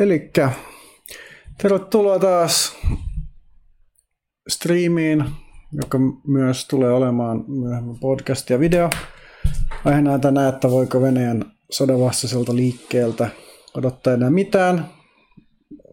[0.00, 0.30] Eli
[1.62, 2.76] tervetuloa taas
[4.48, 5.24] striimiin,
[5.72, 8.90] joka myös tulee olemaan myöhemmin podcast ja video.
[9.84, 13.28] Aiheena tänään, että voiko Venäjän sodanvastaiselta liikkeeltä
[13.74, 14.84] odottaa enää mitään.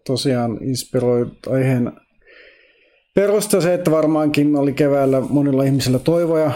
[0.05, 1.91] Tosiaan inspiroi aiheen
[3.15, 6.51] perusta se, että varmaankin oli keväällä monilla ihmisillä toivoja,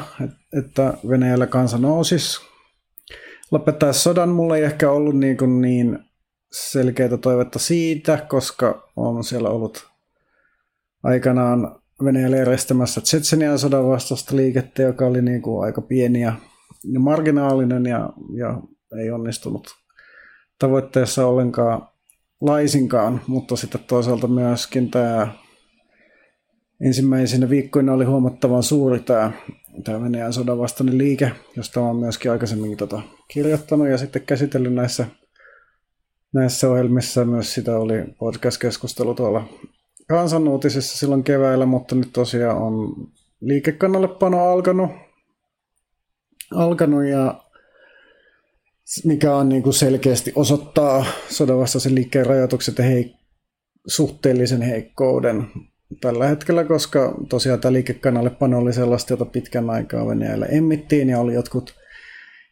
[0.59, 2.41] että Venäjällä kansa nousisi.
[3.52, 6.10] Lopettaa sodan mulla ei ehkä ollut niin, kuin niin
[6.51, 9.87] selkeitä toivetta siitä, koska on siellä ollut
[11.03, 16.33] aikanaan Venäjällä järjestämässä Tsetsenian sodan vastaista liikettä, joka oli niin kuin aika pieni ja,
[16.99, 18.61] marginaalinen ja, ja
[18.99, 19.67] ei onnistunut
[20.59, 21.87] tavoitteessa ollenkaan
[22.41, 25.27] laisinkaan, mutta sitten toisaalta myöskin tämä
[26.81, 29.31] ensimmäisenä viikkoina oli huomattavan suuri tämä,
[29.83, 35.05] tämä Venäjän sodan vastainen liike, josta olen myöskin aikaisemmin tota kirjoittanut ja sitten käsitellyt näissä
[36.34, 39.44] näissä ohjelmissa myös sitä oli podcast-keskustelu tuolla
[40.08, 43.08] kansanuutisissa silloin keväällä, mutta nyt tosiaan on
[43.42, 44.92] liikekannallepano alkanut,
[46.55, 47.44] alkanut ja
[49.05, 53.22] mikä on niin kuin selkeästi osoittaa sodanvastaisen liikkeen rajoitukset ja heik-
[53.88, 55.48] suhteellisen heikkouden
[56.02, 61.33] tällä hetkellä, koska tosiaan tämä liikekannallepano oli sellaista, jota pitkän aikaa Venäjällä emmittiin ja oli
[61.33, 61.80] jotkut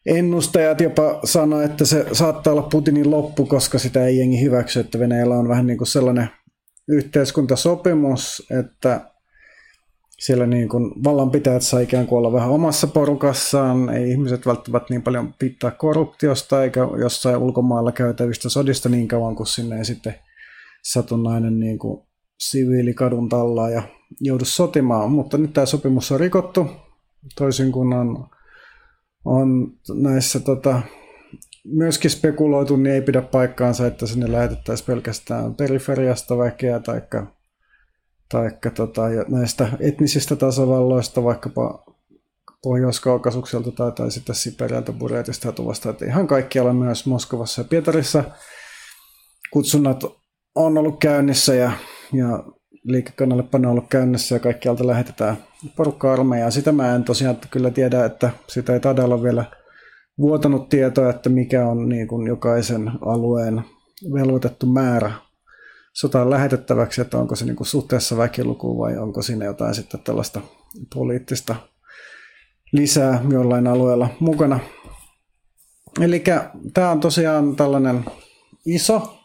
[0.09, 4.99] ennustajat jopa sanoi, että se saattaa olla Putinin loppu, koska sitä ei jengi hyväksy, että
[4.99, 6.29] Venäjällä on vähän niin kuin sellainen
[6.87, 9.01] yhteiskuntasopimus, että
[10.19, 15.01] siellä niin kuin vallanpitäjät saa ikään kuin olla vähän omassa porukassaan, ei ihmiset välttämättä niin
[15.01, 20.15] paljon pitää korruptiosta eikä jossain ulkomailla käytävistä sodista niin kauan kuin sinne ei sitten
[20.83, 22.01] satunnainen niin kuin
[22.39, 23.83] siviili kadun tallaa ja
[24.21, 26.67] joudu sotimaan, mutta nyt tämä sopimus on rikottu,
[27.35, 28.29] toisin kuin on
[29.25, 30.81] on näissä tota,
[31.65, 37.01] myöskin spekuloitu, niin ei pidä paikkaansa, että sinne lähetettäisiin pelkästään periferiasta väkeä tai
[38.29, 41.83] taikka tota, näistä etnisistä tasavalloista, vaikkapa
[42.63, 48.23] Pohjois-Kaukasukselta tai, tai sitten Siperialta, Buretista ja Tuvasta, että ihan kaikkialla myös Moskovassa ja Pietarissa
[49.51, 50.03] kutsunnat
[50.55, 51.71] on ollut käynnissä ja,
[52.13, 52.43] ja
[52.91, 55.37] liikekannallepano on ollut käynnissä ja kaikkialta lähetetään
[55.75, 56.51] porukka armeijaa.
[56.51, 59.45] Sitä mä en tosiaan kyllä tiedä, että sitä ei taida olla vielä
[60.17, 63.61] vuotanut tietoa, että mikä on niin kuin jokaisen alueen
[64.13, 65.11] velvoitettu määrä
[65.93, 70.41] sotaan lähetettäväksi, että onko se niin kuin suhteessa väkilukuun vai onko siinä jotain sitten tällaista
[70.95, 71.55] poliittista
[72.71, 74.59] lisää jollain alueella mukana.
[76.01, 76.23] Eli
[76.73, 78.05] tämä on tosiaan tällainen
[78.65, 79.19] iso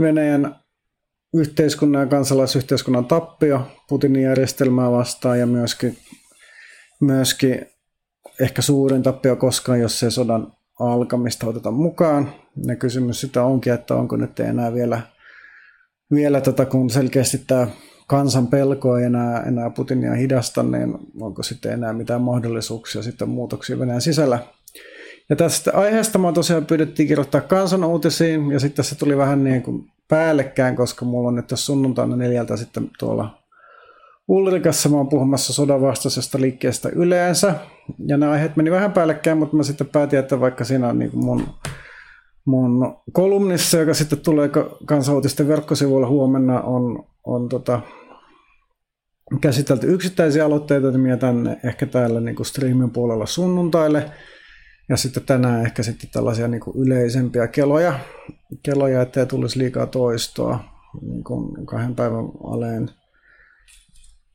[0.00, 0.56] Venäjän
[1.34, 5.96] yhteiskunnan ja kansalaisyhteiskunnan tappio Putinin järjestelmää vastaan ja myöskin,
[7.00, 7.66] myöskin
[8.40, 12.34] ehkä suurin tappio koskaan, jos se sodan alkamista otetaan mukaan.
[12.66, 15.00] Ja kysymys sitä onkin, että onko nyt enää vielä,
[16.14, 17.66] vielä tätä, kun selkeästi tämä
[18.06, 23.78] kansan pelko ei enää, enää Putinia hidasta, niin onko sitten enää mitään mahdollisuuksia sitten muutoksia
[23.78, 24.38] Venäjän sisällä.
[25.30, 29.62] Ja tästä aiheesta mä tosiaan pyydettiin kirjoittaa kansan uutisiin, ja sitten se tuli vähän niin
[29.62, 33.38] kuin päällekkäin, koska mulla on nyt tässä sunnuntaina neljältä sitten tuolla
[34.28, 37.54] Ulrikassa mä oon puhumassa sodan vastaisesta liikkeestä yleensä.
[38.06, 41.10] Ja nämä aiheet meni vähän päällekkäin, mutta mä sitten päätin, että vaikka siinä on niin
[41.14, 41.46] mun,
[42.44, 44.50] mun kolumnissa, joka sitten tulee
[44.84, 47.80] kansanuutisten verkkosivuilla huomenna, on, on tota,
[49.40, 54.10] käsitelty yksittäisiä aloitteita, niin mietän ehkä täällä niin streamin puolella sunnuntaille.
[54.88, 57.98] Ja sitten tänään ehkä sitten tällaisia niin kuin yleisempiä keloja,
[58.62, 60.60] keloja, ettei tulisi liikaa toistoa
[61.02, 62.90] niin kuin kahden päivän aleen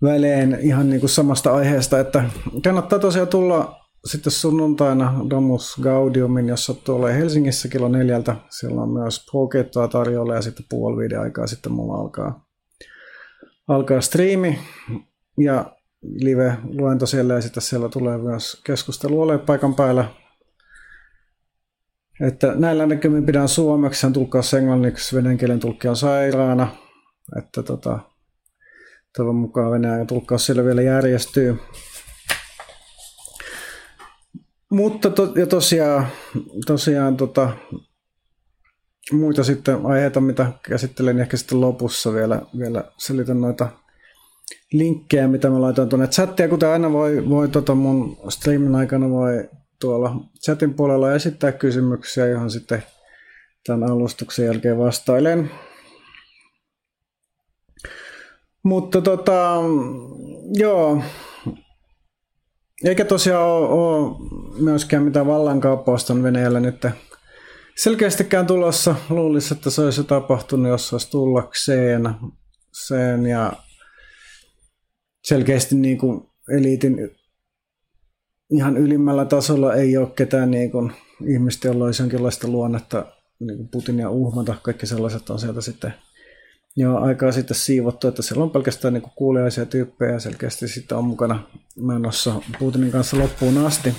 [0.04, 2.24] välein ihan niin kuin samasta aiheesta, että
[2.64, 8.36] kannattaa tosiaan tulla sitten sunnuntaina Domus Gaudiumin, jossa tulee Helsingissä kello neljältä.
[8.50, 12.46] Siellä on myös Pokettoa tarjolla ja sitten puoli aikaa sitten mulla alkaa,
[13.68, 14.60] alkaa striimi.
[15.38, 20.06] Ja live luento siellä ja sitten siellä tulee myös keskustelu ole paikan päällä
[22.22, 26.68] että näillä näkymin pidän suomeksi, hän tulkkaus englanniksi, venäjän kielen tulkki sairaana.
[27.38, 28.00] Että tota,
[29.18, 31.60] toivon mukaan venäjän tulkkaus siellä vielä järjestyy.
[34.70, 36.08] Mutta to, ja tosiaan,
[36.66, 37.50] tosiaan tota,
[39.12, 43.70] muita sitten aiheita, mitä käsittelen ehkä sitten lopussa vielä, vielä selitän noita
[44.72, 49.50] linkkejä, mitä mä laitan tuonne chattia, kuten aina voi, voi tota mun streamin aikana voi
[49.84, 52.84] tuolla chatin puolella esittää kysymyksiä, johon sitten
[53.68, 55.52] tämän alustuksen jälkeen vastailen.
[58.64, 59.56] Mutta tota,
[60.54, 61.02] joo,
[62.86, 64.16] eikä tosiaan ole, ole
[64.62, 66.86] myöskään mitään vallankaappausta Venäjällä nyt
[67.76, 68.96] selkeästikään tulossa.
[69.10, 72.10] Luulisi, että se olisi tapahtunut, jos olisi tullakseen.
[72.72, 73.54] Sen ja
[75.24, 77.23] selkeästi niin kuin eliitin
[78.54, 80.92] ihan ylimmällä tasolla ei ole ketään niin kuin
[81.28, 83.06] ihmistä, jolla olisi jonkinlaista luonnetta
[83.40, 84.56] niin Putinia uhmata.
[84.64, 85.94] Kaikki sellaiset on sieltä sitten
[86.76, 91.06] jo aikaa sitten siivottu, että siellä on pelkästään niin kuuliaisia tyyppejä ja selkeästi sitten on
[91.06, 91.44] mukana
[91.82, 93.94] menossa Putinin kanssa loppuun asti.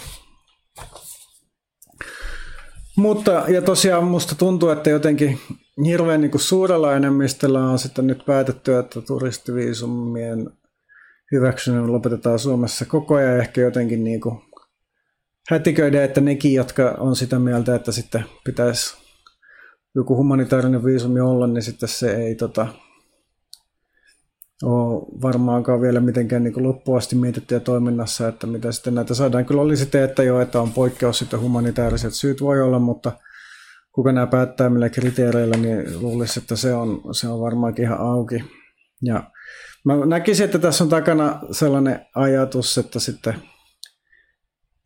[2.96, 5.38] Mutta, ja tosiaan musta tuntuu, että jotenkin
[5.84, 10.50] hirveän niin suurella enemmistöllä on sitten nyt päätetty, että turistiviisumien
[11.32, 14.38] hyväksyminen lopetetaan Suomessa koko ajan ehkä jotenkin niin kuin
[15.50, 18.96] hätiköidä, että nekin, jotka on sitä mieltä, että sitten pitäisi
[19.94, 22.66] joku humanitaarinen viisumi olla, niin sitten se ei tota,
[24.62, 29.46] ole varmaankaan vielä mitenkään niin loppuasti mietittyä toiminnassa, että mitä sitten näitä saadaan.
[29.46, 33.12] Kyllä olisi että jo, että on poikkeus sitten humanitaariset syyt voi olla, mutta
[33.92, 38.44] kuka nämä päättää millä kriteereillä, niin luulisi, että se on, se on varmaankin ihan auki.
[39.02, 39.30] Ja
[39.84, 43.34] mä näkisin, että tässä on takana sellainen ajatus, että sitten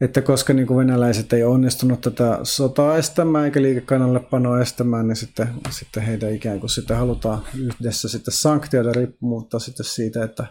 [0.01, 5.49] että koska niin kuin venäläiset ei onnistunut tätä sotaa estämään eikä liikekannallepanoa estämään, niin sitten,
[5.71, 10.47] sitten heitä ikään kuin sitten halutaan yhdessä sitten sanktioida riippumatta sitten siitä, että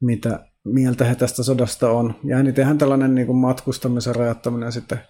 [0.00, 2.14] mitä mieltä he tästä sodasta on.
[2.24, 5.00] Ja enitenhän tällainen niin kuin matkustamisen rajoittaminen sitten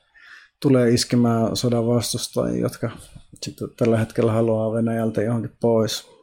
[0.63, 2.91] tulee iskemään sodan vastustajia, jotka
[3.43, 6.18] sitten tällä hetkellä haluaa Venäjältä johonkin pois.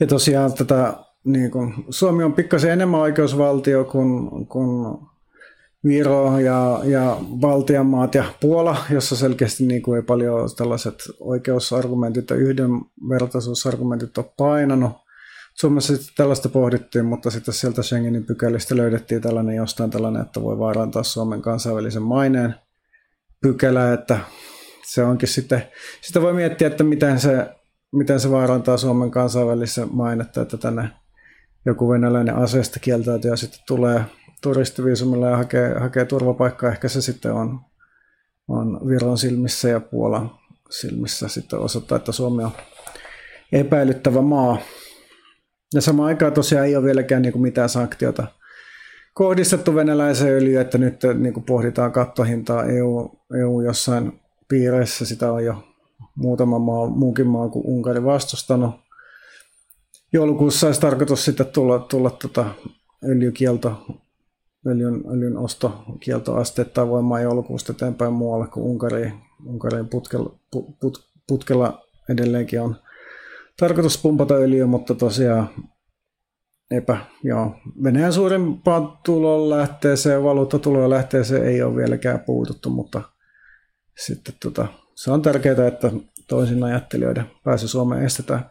[0.00, 4.98] Ja tosiaan tätä niin kuin, Suomi on pikkasen enemmän oikeusvaltio kuin, kuin
[5.84, 12.30] Viro ja, ja Baltian maat ja Puola, jossa selkeästi niin kuin ei paljon tällaiset oikeusargumentit
[12.30, 14.92] ja yhdenvertaisuusargumentit ole painanut.
[15.54, 20.58] Suomessa sitten tällaista pohdittiin, mutta sitten sieltä Schengenin pykälistä löydettiin tällainen jostain tällainen, että voi
[20.58, 22.54] vaarantaa Suomen kansainvälisen maineen
[23.40, 24.18] pykälä, että
[24.86, 25.62] se onkin sitten,
[26.00, 27.46] sitä voi miettiä, että miten se,
[27.92, 30.90] miten se vaarantaa Suomen kansainvälisen mainetta, että tänne
[31.66, 34.04] joku venäläinen aseesta kieltäytyy ja sitten tulee
[34.42, 36.70] turistiviisumilla ja hakee, hakee turvapaikkaa.
[36.70, 37.60] Ehkä se sitten on,
[38.48, 40.30] on Viron silmissä ja Puolan
[40.70, 42.50] silmissä sitten osoittaa, että Suomi on
[43.52, 44.58] epäilyttävä maa.
[45.74, 48.26] Ja samaan aikaan tosiaan ei ole vieläkään niin kuin mitään sanktiota
[49.18, 55.06] kohdistettu venäläiseen öljyyn, että nyt niin kuin pohditaan kattohintaa EU, EU jossain piireissä.
[55.06, 55.67] Sitä on jo
[56.18, 58.74] muutama maa, muukin maa kuin Unkari vastustanut
[60.12, 62.46] joulukuussa olisi tarkoitus sitten tulla, tulla tota
[63.04, 63.86] öljykielto,
[64.66, 69.12] öljyn, öljyn ostokielto asteittain voimaan joulukuusta eteenpäin muualle kuin Unkariin.
[69.46, 70.38] Unkarin putkella,
[70.80, 72.76] put, putkella edelleenkin on
[73.60, 75.48] tarkoitus pumpata öljyä, mutta tosiaan
[76.70, 77.54] epä, joo.
[77.82, 83.02] Venäjän suurimpaan tulon lähteeseen, valuuttatulojen lähteeseen ei ole vieläkään puututtu, mutta
[84.06, 84.66] sitten tota,
[84.98, 85.90] se on tärkeää, että
[86.28, 88.50] toisin ajattelijoiden pääsy Suomeen estetään.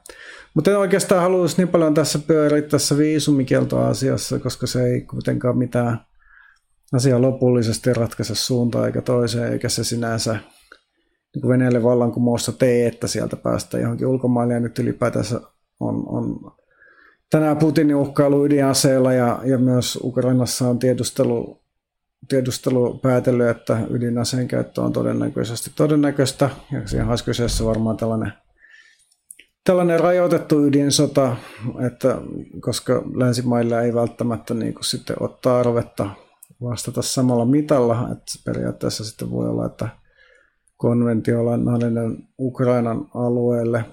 [0.53, 5.99] Mutta en oikeastaan haluaisi niin paljon tässä pyöriä tässä viisumikieltoasiassa, koska se ei kuitenkaan mitään
[6.94, 13.07] asiaa lopullisesti ratkaise suuntaan eikä toiseen, eikä se sinänsä niin kuin Venäjälle vallankumousta tee, että
[13.07, 15.41] sieltä päästään johonkin ulkomaille ja nyt ylipäätänsä
[15.79, 16.51] on, on
[17.29, 21.61] tänään Putinin uhkailu ydinaseella ja, ja myös Ukrainassa on tiedustelu,
[22.27, 26.49] tiedustelu päätellyt, että ydinaseen käyttö on todennäköisesti todennäköistä.
[26.71, 28.33] Ja siihen olisi kyseessä varmaan tällainen
[29.63, 31.35] tällainen rajoitettu ydinsota,
[31.87, 32.21] että
[32.59, 36.09] koska länsimailla ei välttämättä niin kuin sitten ole tarvetta
[36.61, 39.89] vastata samalla mitalla, että periaatteessa sitten voi olla, että
[40.77, 43.85] konventionaalinen Ukrainan alueelle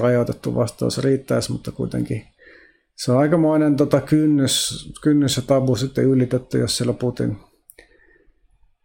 [0.00, 2.22] rajoitettu vastaus riittäisi, mutta kuitenkin
[2.96, 7.36] se on aikamoinen tota, kynnys, kynnys ja tabu sitten ylitetty, jos siellä Putin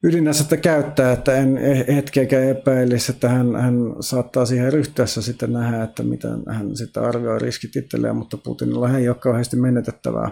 [0.03, 1.60] ydinasetta käyttää, että en
[1.95, 7.39] hetkeäkään epäilisi, että hän, hän saattaa siihen ryhtyessä sitten nähdä, että miten hän sitten arvioi
[7.39, 10.31] riskit itselleen, mutta Putinilla ei ole kauheasti menetettävää,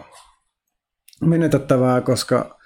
[1.21, 2.61] menetettävää koska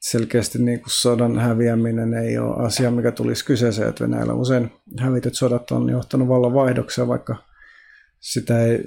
[0.00, 5.34] selkeästi niin kuin sodan häviäminen ei ole asia, mikä tulisi kyseeseen, että Venäjällä usein hävityt
[5.34, 7.36] sodat on johtanut vallan vaihdoksia, vaikka
[8.20, 8.84] sitä ei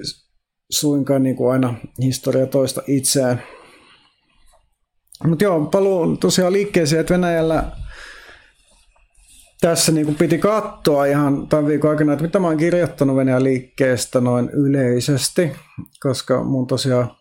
[0.71, 3.43] suinkaan niin kuin aina historia toista itseään.
[5.23, 7.63] Mutta joo, paluu tosiaan liikkeeseen, että Venäjällä
[9.61, 13.43] tässä niin kuin piti katsoa ihan tämän viikon aikana, että mitä mä oon kirjoittanut Venäjän
[13.43, 15.51] liikkeestä noin yleisesti,
[15.99, 17.11] koska mun tosiaan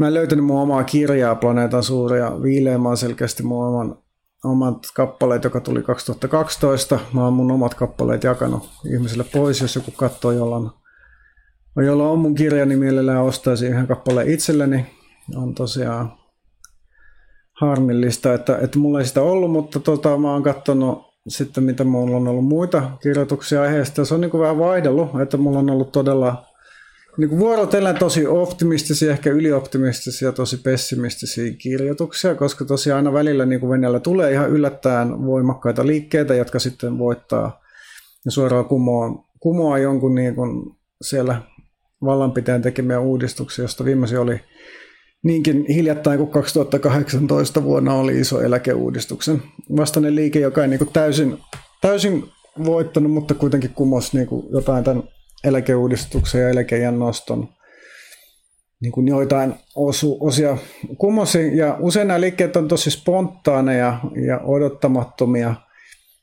[0.00, 2.78] Mä en löytänyt mun omaa kirjaa Planeetan suuria viileä.
[2.94, 3.98] Selkeästi mun oman,
[4.44, 7.00] omat kappaleet, joka tuli 2012.
[7.12, 10.70] Mä oon mun omat kappaleet jakanut ihmisille pois, jos joku katsoo, jolla on,
[11.86, 14.86] jolla on mun kirja, niin mielellään ostaisin yhden kappaleen itselleni.
[15.36, 16.12] On tosiaan
[17.60, 22.16] harmillista, että, että mulla ei sitä ollut, mutta tota, mä oon katsonut sitten, mitä mulla
[22.16, 24.04] on ollut muita kirjoituksia aiheesta.
[24.04, 26.44] Se on niin kuin vähän vaihdellut, että mulla on ollut todella
[27.16, 33.70] niin vuorotellen tosi optimistisia, ehkä ylioptimistisia, tosi pessimistisiä kirjoituksia, koska tosiaan aina välillä niin kuin
[33.70, 37.60] Venäjällä tulee ihan yllättäen voimakkaita liikkeitä, jotka sitten voittaa
[38.24, 41.42] ja suoraan kumoaa, kumoaa jonkun niin kuin siellä
[42.04, 44.40] vallanpitäjän tekemiä uudistuksia, josta viimeisin oli
[45.24, 49.42] niinkin hiljattain kuin 2018 vuonna oli iso eläkeuudistuksen
[49.76, 51.38] vastainen liike, joka ei niin kuin täysin,
[51.80, 52.24] täysin
[52.64, 55.02] voittanut, mutta kuitenkin kumosi niin kuin jotain tämän
[55.44, 57.48] eläkeuudistuksen ja eläkeijän noston
[58.80, 60.56] niin kuin joitain osu, osia
[60.98, 61.56] kumosi.
[61.56, 65.54] Ja usein nämä liikkeet on tosi spontaaneja ja odottamattomia,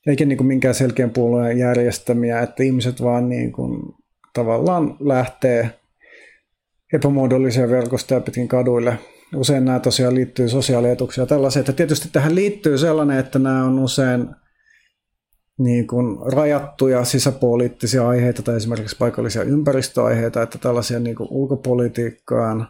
[0.08, 3.82] eikä niin kuin minkään selkeän puolueen järjestämiä, että ihmiset vaan niin kuin
[4.34, 5.76] tavallaan lähtee
[6.94, 9.00] epämuodollisia verkostoja pitkin kaduille.
[9.36, 11.60] Usein nämä tosiaan liittyy sosiaalietuksia ja tällaisia.
[11.60, 14.27] Että tietysti tähän liittyy sellainen, että nämä on usein
[15.58, 22.67] niin kuin rajattuja sisäpoliittisia aiheita tai esimerkiksi paikallisia ympäristöaiheita, että tällaisia niin kuin ulkopolitiikkaan,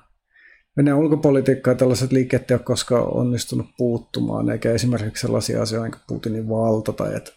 [0.78, 6.50] Venäjän ulkopolitiikkaa tällaiset liikkeet ei ole koskaan onnistunut puuttumaan, eikä esimerkiksi sellaisia asioita kuin Putinin
[6.50, 7.32] valta tai että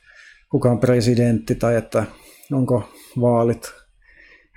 [0.51, 2.05] kuka on presidentti tai että
[2.53, 2.89] onko
[3.21, 3.80] vaalit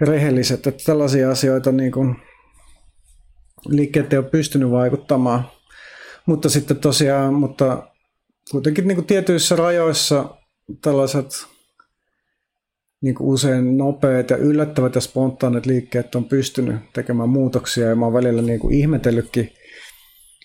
[0.07, 2.15] rehelliset, että tällaisia asioita niin kuin
[3.65, 5.43] liikkeet ei ole pystynyt vaikuttamaan.
[6.25, 7.88] Mutta sitten tosiaan, mutta
[8.51, 10.38] kuitenkin niin kuin tietyissä rajoissa
[10.81, 11.27] tällaiset
[13.01, 18.05] niin kuin usein nopeat ja yllättävät ja spontaanit liikkeet on pystynyt tekemään muutoksia ja mä
[18.05, 19.50] oon välillä niin kuin ihmetellytkin,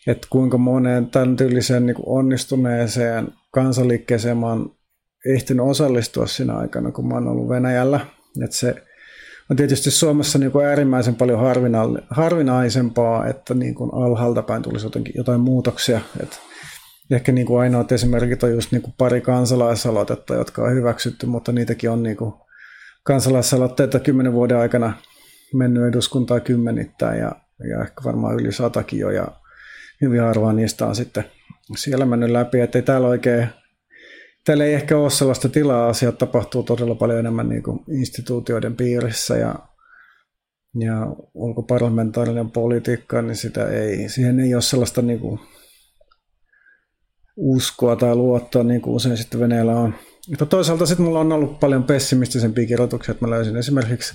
[0.06, 4.76] että kuinka moneen tämän tyyliseen niin kuin onnistuneeseen kansanliikkeeseen mä oon
[5.34, 8.00] ehtinyt osallistua siinä aikana, kun mä oon ollut Venäjällä.
[8.44, 8.88] Että se
[9.50, 14.86] on tietysti Suomessa niin kuin äärimmäisen paljon harvina- harvinaisempaa, että niin kuin alhaalta päin tulisi
[14.86, 16.00] jotenkin jotain muutoksia.
[16.22, 16.36] Että
[17.10, 21.52] ehkä niin kuin ainoat esimerkit on just niin kuin pari kansalaisaloitetta, jotka on hyväksytty, mutta
[21.52, 22.34] niitäkin on niin kuin
[23.02, 24.92] kansalaisaloitteita kymmenen vuoden aikana
[25.54, 27.32] mennyt eduskuntaa kymmenittäin ja,
[27.70, 29.28] ja ehkä varmaan yli satakin jo ja
[30.00, 31.24] hyvin harvaa niistä on sitten
[31.76, 33.48] siellä mennyt läpi, että ei täällä oikein
[34.48, 39.36] Täällä ei ehkä ole sellaista tilaa, asiat tapahtuu todella paljon enemmän niin kuin instituutioiden piirissä
[39.36, 39.54] ja,
[40.78, 45.40] ja ulkoparlamentaarinen politiikka, niin sitä ei, siihen ei ole sellaista niin kuin
[47.36, 49.94] uskoa tai luottoa, niin kuin usein sitten Venäjällä on.
[50.28, 54.14] Mutta toisaalta sitten mulla on ollut paljon pessimistisempia kirjoituksia, että mä löysin esimerkiksi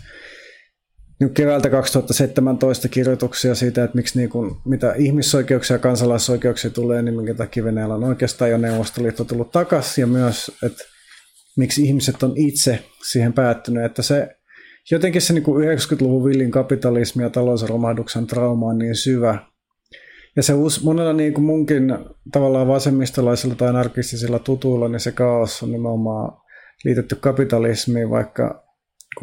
[1.24, 7.16] niin keväältä 2017 kirjoituksia siitä, että miksi niin kuin, mitä ihmisoikeuksia ja kansalaisoikeuksia tulee, niin
[7.16, 10.84] minkä takia Venäjällä on oikeastaan jo Neuvostoliitto tullut takaisin, ja myös, että
[11.58, 14.30] miksi ihmiset on itse siihen päättynyt, että se
[14.92, 19.38] jotenkin se niin kuin 90-luvun villin kapitalismi ja talousromahduksen trauma on niin syvä,
[20.36, 20.54] ja se
[20.84, 21.98] monella niin kuin munkin
[22.32, 26.38] tavallaan vasemmistolaisilla tai anarkistisilla tutuilla, niin se kaos on nimenomaan
[26.86, 28.63] liitetty kapitalismiin, vaikka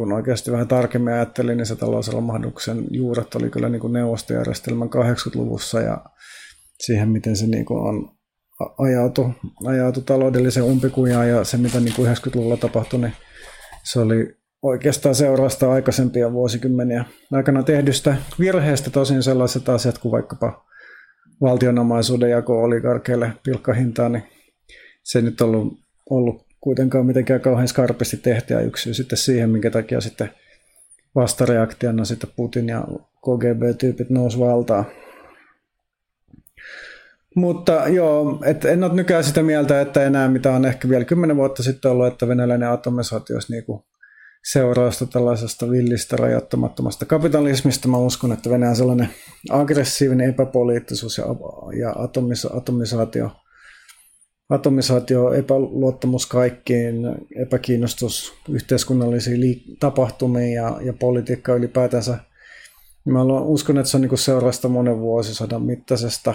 [0.01, 5.81] kun oikeasti vähän tarkemmin ajattelin, niin se talousromahduksen juuret oli kyllä niin kuin neuvostojärjestelmän 80-luvussa
[5.81, 6.05] ja
[6.81, 8.11] siihen, miten se niin kuin on
[8.79, 9.31] ajautu,
[9.67, 13.13] ajautu taloudellisen umpikujaan ja se, mitä niin kuin 90-luvulla tapahtui, niin
[13.85, 18.91] se oli oikeastaan seurausta aikaisempia vuosikymmeniä aikana tehdystä virheestä.
[18.91, 20.65] Tosin sellaiset asiat kuin vaikkapa
[21.41, 24.23] valtionomaisuuden jako oligarkeille pilkkahintaa, niin
[25.03, 25.79] se nyt ollut,
[26.11, 30.31] ollut kuitenkaan mitenkään kauhean skarpisti tehty ja yksi sitten siihen, minkä takia sitten
[31.15, 32.85] vastareaktiona sitten Putin ja
[33.21, 34.85] KGB-tyypit nousi valtaan.
[37.37, 41.37] Mutta joo, et en ole nykyään sitä mieltä, että enää mitä on ehkä vielä kymmenen
[41.37, 43.87] vuotta sitten ollut, että venäläinen atomisaatio olisi niinku
[44.53, 47.89] seurausta tällaisesta villistä rajoittamattomasta kapitalismista.
[47.89, 49.09] Mä uskon, että Venäjän sellainen
[49.51, 51.25] aggressiivinen epäpoliittisuus ja,
[51.81, 53.31] ja atomisa, atomisaatio–
[54.51, 56.97] atomisaatio, epäluottamus kaikkiin,
[57.43, 62.19] epäkiinnostus yhteiskunnallisiin liik- tapahtumiin ja, ja politiikka ylipäätänsä.
[63.05, 66.35] Mä uskon, että se on niin seurasta monen vuosisadan mittaisesta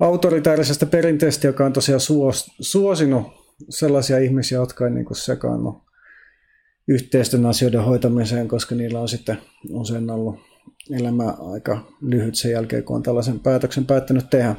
[0.00, 3.26] autoritaarisesta perinteestä, joka on tosiaan suos, suosinut
[3.68, 5.82] sellaisia ihmisiä, jotka ei niin sekaannut
[6.88, 9.38] yhteisten asioiden hoitamiseen, koska niillä on sitten
[9.70, 10.36] usein ollut
[10.90, 14.56] elämä aika lyhyt sen jälkeen, kun on tällaisen päätöksen päättänyt tehdä.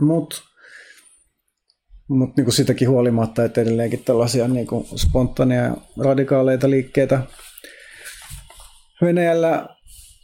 [0.00, 0.36] Mutta
[2.08, 7.22] mutta niin sitäkin huolimatta, että edelleenkin tällaisia niin kuin spontaaneja radikaaleita liikkeitä
[9.02, 9.68] Venäjällä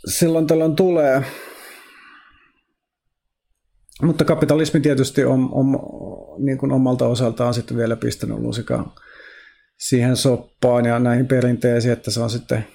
[0.09, 1.23] silloin tällöin tulee.
[4.03, 5.67] Mutta kapitalismi tietysti on, on
[6.39, 8.93] niin kuin omalta osaltaan sitten vielä pistänyt lusikaan
[9.79, 12.67] siihen soppaan ja näihin perinteisiin, että se on sitten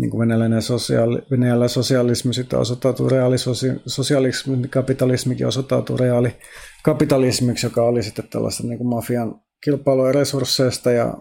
[0.00, 8.28] niin kuin venäläinen sosiaali, Venäjällä sosialismi sitten osoittautui reaalisosialismi, kapitalismikin osoittautui reaalikapitalismiksi, joka oli sitten
[8.28, 11.14] tällaista niin kuin mafian kilpailua resursseista ja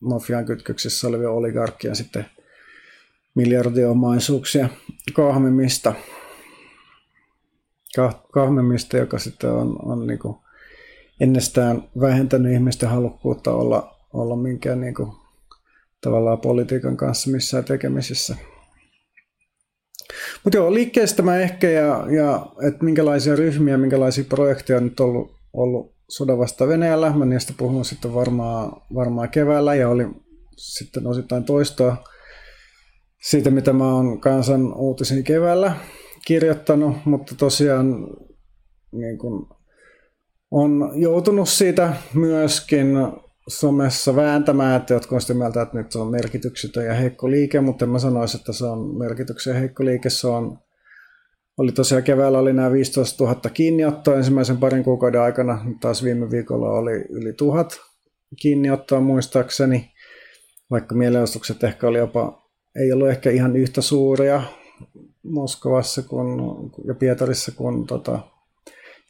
[0.00, 2.26] mafian kytköksissä olevia oligarkkien sitten
[3.34, 4.68] miljardiomaisuuksia
[5.12, 5.94] kahmimista,
[8.32, 10.36] kahmimista joka sitten on, on niin kuin
[11.20, 15.21] ennestään vähentänyt ihmisten halukkuutta olla, olla minkään niin kuin
[16.02, 18.36] tavallaan politiikan kanssa missään tekemisissä.
[20.44, 25.36] Mutta joo, liikkeestä mä ehkä ja, ja että minkälaisia ryhmiä, minkälaisia projekteja on nyt ollut,
[25.52, 27.12] ollut sodan vasta Venäjällä.
[27.12, 30.06] Mä niistä puhun sitten varmaan, varmaan keväällä ja oli
[30.56, 31.96] sitten osittain toistoa
[33.22, 35.76] siitä, mitä mä oon kansan uutisiin keväällä
[36.26, 38.06] kirjoittanut, mutta tosiaan
[38.92, 39.48] niin kun,
[40.50, 42.96] on joutunut siitä myöskin
[43.60, 47.60] somessa vääntämään, että jotkut on sitä mieltä, että nyt se on merkityksetön ja heikko liike,
[47.60, 50.10] mutta mä sanoisin, että se on merkityksen heikko liike.
[50.10, 50.58] Se on,
[51.58, 56.70] oli tosiaan keväällä oli nämä 15 000 kiinniottoa ensimmäisen parin kuukauden aikana, taas viime viikolla
[56.70, 57.80] oli yli tuhat
[58.36, 59.92] kiinniottoa muistaakseni,
[60.70, 64.42] vaikka mielenosoitukset ehkä oli jopa, ei ollut ehkä ihan yhtä suuria
[65.22, 66.40] Moskovassa kuin,
[66.86, 68.31] ja Pietarissa kuin tota,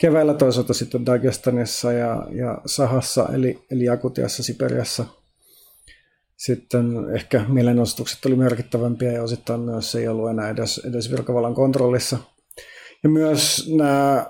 [0.03, 5.05] keväällä toisaalta sitten Dagestanissa ja, ja Sahassa, eli, eli Jakutiassa, Siperiassa.
[6.37, 11.55] Sitten ehkä mielenostukset oli merkittävämpiä ja osittain myös se ei ollut enää edes, edes virkavallan
[11.55, 12.19] kontrollissa.
[13.03, 14.27] Ja myös nämä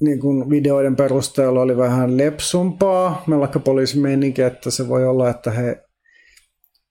[0.00, 3.24] niin kuin videoiden perusteella oli vähän lepsumpaa
[3.64, 5.84] poliisimeininki, että se voi olla, että he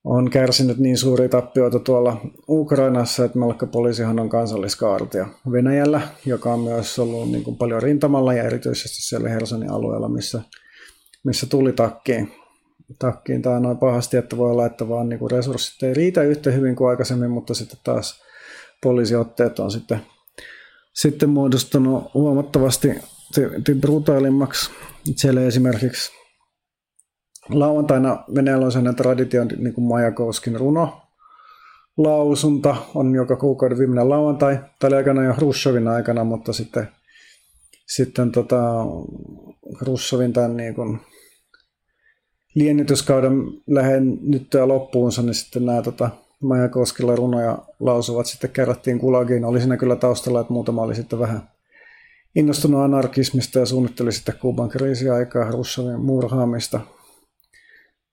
[0.04, 6.60] on kärsinyt niin suuria tappioita tuolla Ukrainassa, että melkein poliisihan on kansalliskaartia Venäjällä, joka on
[6.60, 10.42] myös ollut niin kuin paljon rintamalla ja erityisesti siellä Hersonin alueella, missä,
[11.24, 12.32] missä tuli takkiin.
[12.98, 16.50] takkiin tai noin pahasti, että voi olla, että vaan niin kuin resurssit ei riitä yhtä
[16.50, 18.22] hyvin kuin aikaisemmin, mutta sitten taas
[18.82, 20.00] poliisiotteet on sitten,
[20.94, 22.88] sitten muodostunut huomattavasti
[23.80, 24.70] brutaalimmaksi.
[25.16, 26.19] Siellä esimerkiksi
[27.48, 31.00] lauantaina Venäjällä on sellainen traditio, niin kuin Majakovskin runo,
[31.96, 34.58] lausunta on joka kuukauden viimeinen lauantai.
[34.84, 36.88] Oli aikana jo Hrushovin aikana, mutta sitten,
[37.86, 38.84] sitten tota,
[39.80, 41.00] Hrushovin tämän niin kuin
[42.54, 43.32] liennytyskauden
[43.66, 46.10] lähennyttyä loppuunsa, niin sitten nämä tota,
[46.42, 49.44] Majakoskilla runoja lausuvat sitten kerättiin kulagiin.
[49.44, 51.48] Oli siinä kyllä taustalla, että muutama oli sitten vähän
[52.34, 56.80] innostunut anarkismista ja suunnitteli sitten Kuuban kriisiaikaa Hrushovin murhaamista–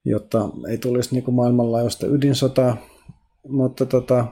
[0.10, 2.78] jotta ei tulisi niin maailmanlaajuista ydinsotaa.
[3.48, 4.26] Mutta, tota,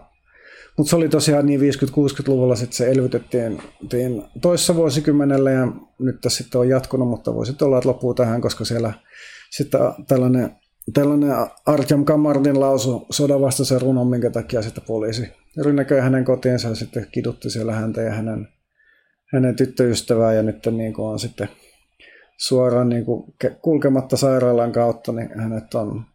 [0.77, 3.61] mutta se oli tosiaan niin 50-60-luvulla sitten se elvytettiin
[4.41, 5.67] toissa vuosikymmenellä ja
[5.99, 8.93] nyt tässä sitten on jatkunut, mutta voisi olla, että loppuu tähän, koska siellä
[9.51, 10.55] sitten tällainen,
[10.93, 11.31] tällainen
[11.65, 15.27] Artyom Kamardin lausu sodan vastaisen runon, minkä takia sitten poliisi
[15.63, 18.47] rynnäköi hänen kotiinsa ja sitten kidutti siellä häntä ja hänen,
[19.33, 21.49] hänen tyttöystävää ja nyt niin kuin on sitten
[22.37, 26.05] suoraan niin kuin kulkematta sairaalan kautta, niin hänet on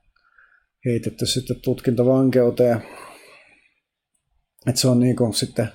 [0.84, 2.82] heitetty sitten tutkintavankeuteen.
[4.66, 5.68] että se on niin kuin sitten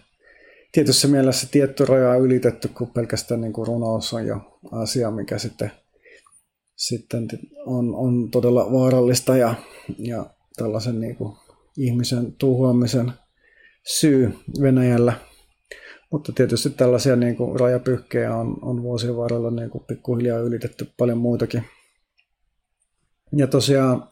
[0.72, 5.72] tietyssä mielessä tietty raja ylitetty, kun pelkästään niin kuin runous on jo asia, mikä sitten,
[6.76, 7.28] sitten
[7.66, 9.56] on, on todella vaarallista ja,
[10.00, 10.26] ja
[10.58, 11.38] tällaisen niin kuin
[11.78, 13.12] ihmisen tuhoamisen
[13.84, 15.14] syy Venäjällä–
[16.16, 21.18] mutta tietysti tällaisia niin kuin rajapyhkejä on, on vuosien varrella niin kuin pikkuhiljaa ylitetty paljon
[21.18, 21.64] muitakin.
[23.36, 24.10] Ja tosiaan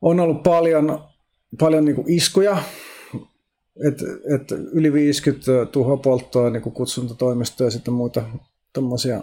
[0.00, 1.04] on ollut paljon,
[1.58, 2.58] paljon niin kuin iskuja,
[3.88, 8.22] että et yli 50 tuhopolttoa niin kutsuntatoimistoja ja sitten muita
[8.72, 9.20] tämmöisiä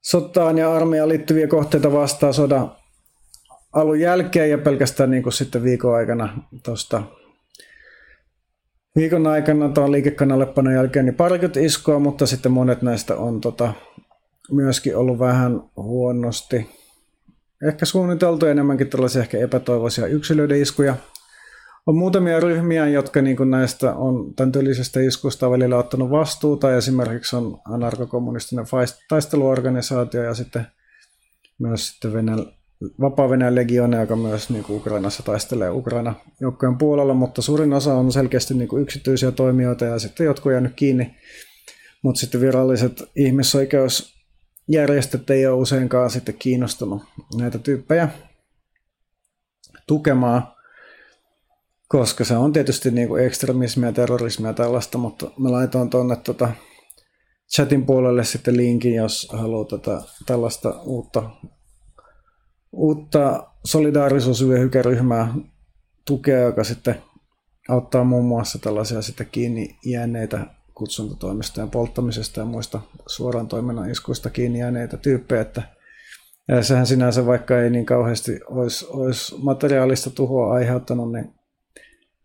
[0.00, 2.76] sotaan ja armeijaan liittyviä kohteita vastaan sodan
[3.72, 7.02] alun jälkeen ja pelkästään niin kuin sitten viikon aikana tuosta
[8.96, 13.72] viikon aikana tuon liikekannallepanon jälkeen niin parikymmentä iskua, mutta sitten monet näistä on tota,
[14.52, 16.70] myöskin ollut vähän huonosti.
[17.68, 20.96] Ehkä suunniteltu enemmänkin tällaisia ehkä epätoivoisia yksilöiden iskuja.
[21.86, 26.76] On muutamia ryhmiä, jotka niin kuin näistä on tämän tyylisestä iskusta välillä ottanut vastuuta.
[26.76, 28.66] Esimerkiksi on anarkokommunistinen
[29.08, 30.66] taisteluorganisaatio ja sitten
[31.58, 32.12] myös sitten
[33.00, 38.12] vapaa legiona, joka myös niin kuin Ukrainassa taistelee Ukraina joukkojen puolella, mutta suurin osa on
[38.12, 41.16] selkeästi niin kuin yksityisiä toimijoita ja sitten jotkut jäänyt kiinni.
[42.02, 47.02] Mutta sitten viralliset ihmisoikeusjärjestöt ei ole useinkaan sitten kiinnostunut
[47.38, 48.08] näitä tyyppejä
[49.86, 50.42] tukemaan,
[51.88, 56.48] koska se on tietysti niin kuin ekstremismia, terrorismia ja tällaista, mutta mä laitoin tuonne tota
[57.54, 61.30] chatin puolelle sitten linkin, jos haluaa tätä, tällaista uutta
[62.76, 65.34] uutta solidaarisuusvyöhykeryhmää
[66.04, 67.02] tukea, joka sitten
[67.68, 74.58] auttaa muun muassa tällaisia sitten kiinni jääneitä kutsuntatoimistojen polttamisesta ja muista suoran toiminnan iskuista kiinni
[74.58, 75.62] jääneitä tyyppejä, että
[76.48, 81.34] ja sehän sinänsä, vaikka ei niin kauheasti olisi, olisi materiaalista tuhoa aiheuttanut, niin,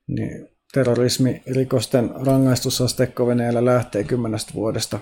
[0.07, 4.99] niin terrorismirikosten rangaistusasteikko Venäjällä lähtee kymmenestä vuodesta.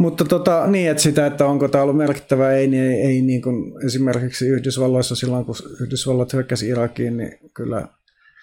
[0.00, 3.42] Mutta tota, niin, että sitä, että onko tämä ollut merkittävä, ei, niin ei, ei niin
[3.42, 7.88] kuin esimerkiksi Yhdysvalloissa silloin, kun Yhdysvallat hyökkäsi Irakiin, niin kyllä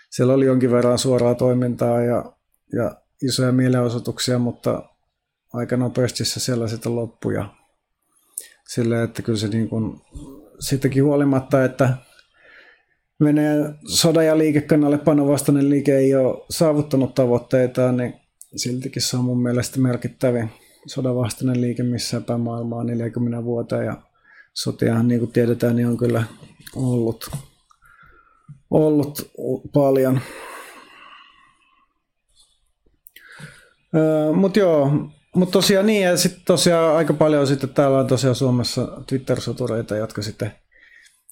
[0.10, 2.34] siellä oli jonkin verran suoraa toimintaa ja,
[2.74, 4.90] ja isoja mielenosoituksia, mutta
[5.54, 7.34] aika nopeasti se siellä sitten loppui.
[7.34, 7.50] Ja
[8.68, 10.02] sillä, että kyllä se niin kuin,
[10.60, 11.94] sittenkin huolimatta, että
[13.24, 18.14] Venäjän sodan ja liikekannalle panovastainen liike ei ole saavuttanut tavoitteitaan, niin
[18.56, 20.50] siltikin se on mun mielestä merkittävin
[20.86, 24.02] sodanvastainen liike missään päin maailmaa 40 vuoteen ja
[24.54, 26.24] sotiahan niin kuin tiedetään, niin on kyllä
[26.76, 27.32] ollut,
[28.70, 29.30] ollut
[29.74, 30.22] paljon.
[34.34, 34.92] Mutta joo,
[35.36, 40.22] mutta tosiaan niin, ja sitten tosiaan aika paljon sitten täällä on tosiaan Suomessa Twitter-sotureita, jotka
[40.22, 40.52] sitten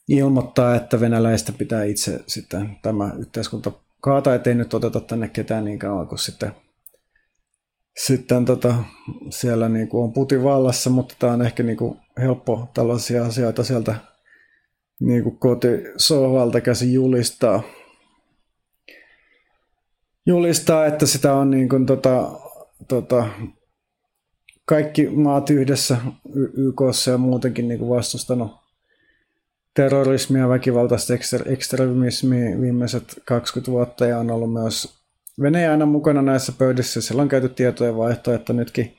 [0.08, 5.80] ilmoittaa, että venäläistä pitää itse sitten tämä yhteiskunta kaata, ettei nyt oteta tänne ketään niin
[5.80, 6.56] kauan kuin sitten,
[7.98, 8.76] sitten tota,
[9.30, 13.64] siellä niin kuin on Putin vallassa, mutta tämä on ehkä niin kuin helppo tällaisia asioita
[13.64, 13.96] sieltä
[15.00, 17.64] niin kuin kotisohvalta käsin julistaa.
[20.26, 22.32] Julistaa, että sitä on niin kuin tota,
[22.88, 23.28] tota,
[24.66, 25.98] kaikki maat yhdessä
[26.54, 28.52] YKssa ja muutenkin niin kuin vastustanut
[29.74, 31.14] terrorismia, väkivaltaista
[31.46, 35.05] ekstremismia viimeiset 20 vuotta ja on ollut myös
[35.42, 37.02] Venäjä aina mukana näissä pöydissä.
[37.02, 38.98] Siellä on käyty tietojen vaihto, että nytkin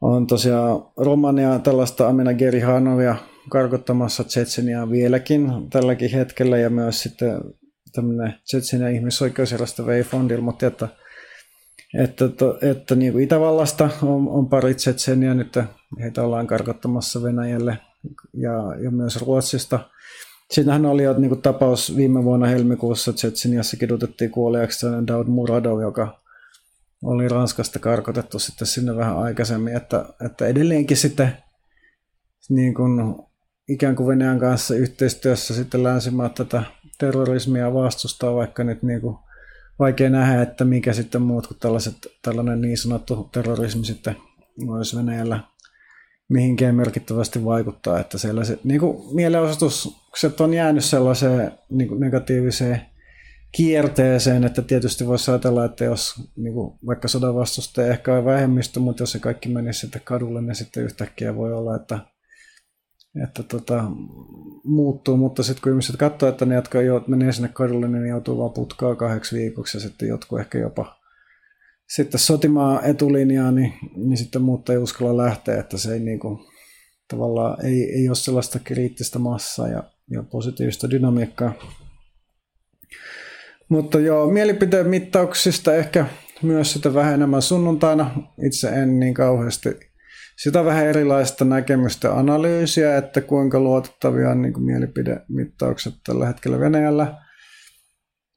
[0.00, 3.16] on tosiaan Romania tällaista Amina Gerihanovia
[3.48, 7.40] karkottamassa Tsetseniaa vieläkin tälläkin hetkellä ja myös sitten
[7.92, 10.88] tämmöinen Tsetsenia ihmisoikeusjärjestö Wayfond ilmoitti, että
[11.98, 15.58] että, to, että niin kuin Itävallasta on, on pari Tsetseniä nyt,
[16.00, 17.78] heitä ollaan karkottamassa Venäjälle
[18.32, 19.80] ja, ja myös Ruotsista.
[20.50, 26.20] Siinähän oli jo niin kuin tapaus viime vuonna helmikuussa Tsetseniassa kidutettiin kuoliaksi Daud Muradov, joka
[27.04, 31.36] oli Ranskasta karkotettu sitten sinne vähän aikaisemmin, että, että edelleenkin sitten
[32.48, 33.14] niin kuin,
[33.68, 36.62] ikään kuin Venäjän kanssa yhteistyössä sitten länsimaat tätä
[36.98, 39.16] terrorismia vastustaa, vaikka nyt niin kuin
[39.78, 44.16] vaikea nähdä, että mikä sitten muut kuin tällaiset, tällainen niin sanottu terrorismi sitten
[44.66, 45.40] voisi Venäjällä
[46.28, 52.80] mihinkään merkittävästi vaikuttaa, että siellä se, niin kuin mielenosoitukset on jäänyt sellaiseen niin kuin negatiiviseen
[53.56, 58.80] kierteeseen, että tietysti voisi ajatella, että jos niin kuin, vaikka sodan vastustaja ehkä on vähemmistö,
[58.80, 61.98] mutta jos se kaikki menisi sitten kadulle, niin sitten yhtäkkiä voi olla, että
[63.22, 63.84] että tota,
[64.64, 68.08] muuttuu, mutta sitten kun ihmiset katsoo, että ne, jotka jo, menee sinne kadulle, niin ne
[68.08, 70.96] joutuu vaan putkaa kahdeksi viikoksi ja sitten jotkut ehkä jopa
[71.88, 76.38] sitten sotimaan etulinjaa, niin, niin sitten muut ei uskalla lähteä, että se ei niin kuin,
[77.08, 81.52] tavallaan ei, ei ole sellaista kriittistä massaa ja, ja positiivista dynamiikkaa.
[83.68, 86.06] Mutta joo, mielipiteen mittauksista ehkä
[86.42, 88.10] myös sitä vähän enemmän sunnuntaina.
[88.46, 89.68] Itse en niin kauheasti
[90.36, 97.23] sitä vähän erilaista näkemystä analyysiä, että kuinka luotettavia on niin kuin mielipidemittaukset tällä hetkellä Venäjällä.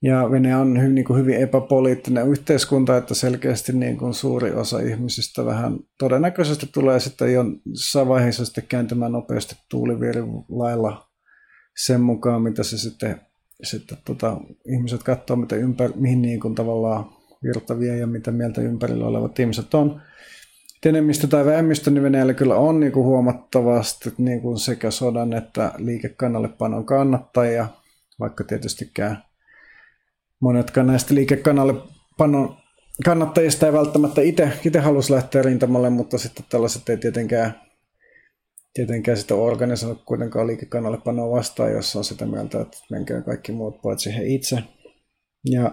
[0.02, 4.80] Ja Venäjä on hyvin, niin kuin hyvin epäpoliittinen yhteiskunta, että selkeästi niin kuin suuri osa
[4.80, 11.08] ihmisistä vähän todennäköisesti tulee sitten jo jossain vaiheessa sitten kääntymään nopeasti tuuliviirin lailla
[11.86, 13.22] sen mukaan, mitä se sitten,
[13.64, 17.06] sitten tota, ihmiset katsoo, mitä ympär, mihin niin kuin tavallaan
[17.44, 20.02] virta vie ja mitä mieltä ympärillä olevat ihmiset on.
[20.86, 25.72] Enemmistö tai vähemmistö, niin Venäjällä kyllä on niin kuin huomattavasti niin kuin sekä sodan että
[25.78, 27.68] liikekannallepanon kannattajia,
[28.20, 29.27] vaikka tietystikään
[30.39, 32.58] monetkaan näistä liikekannallepanon
[33.06, 37.62] kannattajista ei välttämättä itse, itse halus lähteä rintamalle, mutta sitten tällaiset ei tietenkään,
[38.73, 44.15] tietenkään sitä organisoinut kuitenkaan liikekannallepanoa vastaan, jos on sitä mieltä, että menkää kaikki muut paitsi
[44.17, 44.58] he itse.
[45.50, 45.71] Ja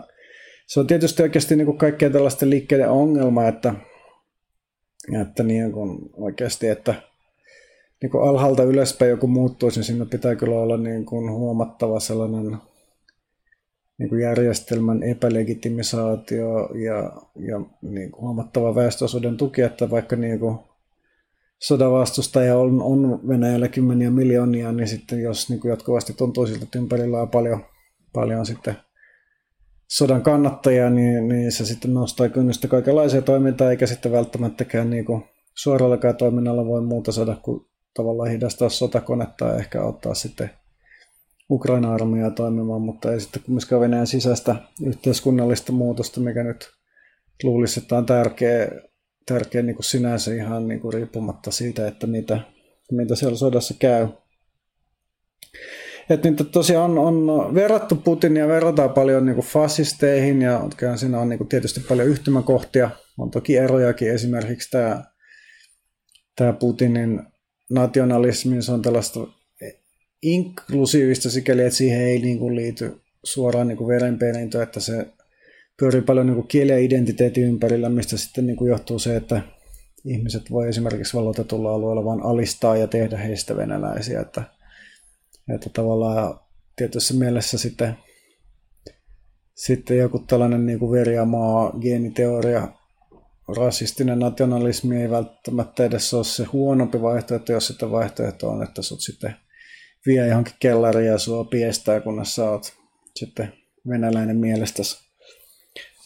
[0.66, 3.74] se on tietysti oikeasti niin kuin kaikkea tällaisten liikkeiden ongelma, että
[5.22, 6.94] että niin kuin oikeasti, että
[8.02, 12.58] niin kuin alhaalta ylöspäin joku muuttuisi, niin siinä pitää kyllä olla niin kuin huomattava sellainen
[13.98, 20.58] niin kuin järjestelmän epälegitimisaatio ja, ja niin kuin huomattava väestöosuuden tuki, että vaikka niin kuin
[21.58, 26.78] sodavastustaja on, on Venäjällä kymmeniä miljoonia, niin sitten jos niin kuin jatkuvasti tuntuu siltä, että
[26.78, 27.64] ympärillä on paljon,
[28.12, 28.76] paljon sitten
[29.88, 35.24] sodan kannattajia, niin, niin se sitten nostaa kynnystä kaikenlaisia toimintaa, eikä sitten välttämättäkään niin kuin
[35.54, 40.50] suorallakaan toiminnalla voi muuta saada kuin tavallaan hidastaa sotakonetta ja ehkä ottaa sitten
[41.50, 46.70] Ukraina-armeijaa toimimaan, mutta ei sitten kumminkaan Venäjän sisäistä yhteiskunnallista muutosta, mikä nyt
[47.42, 48.68] luulisi, että on tärkeä,
[49.26, 52.40] tärkeä niin kuin sinänsä ihan niin kuin riippumatta siitä, että mitä,
[52.92, 54.08] mitä siellä sodassa käy.
[56.10, 60.60] Että niitä tosiaan on, on verrattu Putinia, verrataan paljon niin kuin fasisteihin ja
[60.96, 62.90] siinä on niin kuin tietysti paljon yhtymäkohtia.
[63.18, 65.04] On toki erojakin, esimerkiksi tämä,
[66.36, 67.22] tämä Putinin
[67.70, 69.20] nationalismi, se on tällaista
[70.24, 75.06] inklusiivista sikäli, että siihen ei niin kuin liity suoraan niin kuin verenperintö, että se
[75.76, 79.42] pyörii paljon niin kuin ja identiteetin ympärillä, mistä sitten niin kuin johtuu se, että
[80.04, 84.42] ihmiset voi esimerkiksi valotetulla alueella vain alistaa ja tehdä heistä venäläisiä, että,
[85.54, 86.40] että tavallaan
[86.76, 87.96] tietyssä mielessä sitten,
[89.54, 92.68] sitten joku tällainen niin kuin veri ja maa geeniteoria,
[93.56, 99.00] rasistinen nationalismi ei välttämättä edes ole se huonompi vaihtoehto, jos sitten vaihtoehto on, että sut
[99.00, 99.36] sitten
[100.06, 102.72] vie johonkin kellariin ja sua piestää, kunnes sä oot
[103.16, 103.52] sitten
[103.88, 105.04] venäläinen mielestäsi.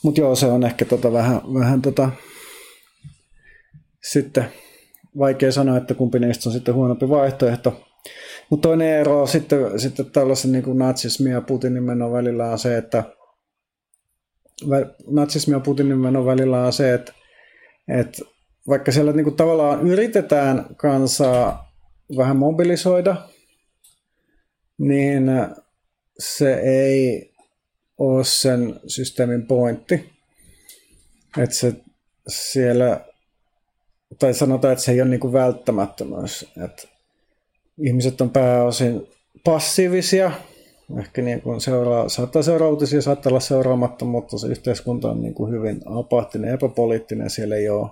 [0.03, 2.11] Mutta joo, se on ehkä tota vähän, vähän tota,
[4.11, 4.45] sitten
[5.19, 7.85] vaikea sanoa, että kumpi niistä on sitten huonompi vaihtoehto.
[8.51, 13.05] Mutta toinen ero sitten, sitten tällaisen niin natsismin ja Putinin menon välillä on se, että
[15.11, 17.13] natsismin ja Putinin menon välillä on se, että,
[17.89, 18.23] että
[18.69, 21.73] vaikka siellä niin kuin tavallaan yritetään kansaa
[22.17, 23.17] vähän mobilisoida,
[24.79, 25.25] niin
[26.19, 27.31] se ei
[27.99, 30.11] ole sen systeemin pointti.
[31.38, 31.73] Että se
[32.29, 33.05] siellä,
[34.19, 36.53] tai sanotaan, että se ei ole niin kuin välttämättömyys.
[36.64, 36.88] Että
[37.79, 39.09] ihmiset on pääosin
[39.45, 40.33] passiivisia,
[40.99, 45.35] ehkä niin kuin seuraa, saattaa seuraa uutisia, saattaa olla seuraamatta, mutta se yhteiskunta on niin
[45.35, 47.91] kuin hyvin apaattinen, epäpoliittinen, siellä ei ole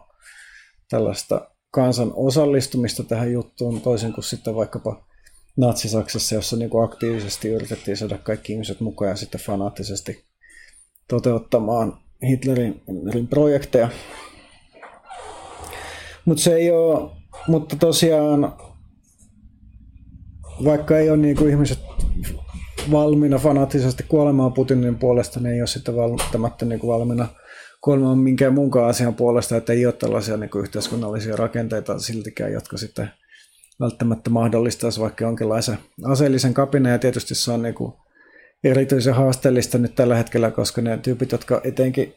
[0.90, 5.06] tällaista kansan osallistumista tähän juttuun, toisin kuin sitten vaikkapa
[5.56, 10.24] Natsi-Saksassa, jossa niin kuin aktiivisesti yritettiin saada kaikki ihmiset mukaan ja sitten fanaattisesti
[11.08, 13.88] toteuttamaan Hitlerin, Hitlerin projekteja.
[16.24, 17.10] Mutta se ei ole,
[17.48, 18.52] mutta tosiaan
[20.64, 21.78] vaikka ei ole niin kuin ihmiset
[22.90, 27.28] valmiina fanaattisesti kuolemaan Putinin puolesta, niin ei ole sitten välttämättä niin kuin valmiina
[27.80, 32.76] kuolemaan minkään muunkaan asian puolesta, että ei ole tällaisia niin kuin yhteiskunnallisia rakenteita siltikään, jotka
[32.76, 33.10] sitten
[33.80, 37.92] välttämättä mahdollistaisi vaikka jonkinlaisen aseellisen kapina, ja tietysti se on niin kuin
[38.64, 42.14] erityisen haasteellista nyt tällä hetkellä, koska ne tyypit, jotka etenkin